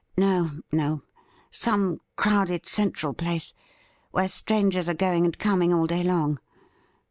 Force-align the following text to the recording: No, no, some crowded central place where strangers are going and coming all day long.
No, 0.17 0.49
no, 0.71 1.03
some 1.51 2.01
crowded 2.15 2.65
central 2.65 3.13
place 3.13 3.53
where 4.09 4.27
strangers 4.27 4.89
are 4.89 4.95
going 4.95 5.25
and 5.25 5.37
coming 5.37 5.71
all 5.75 5.85
day 5.85 6.01
long. 6.03 6.39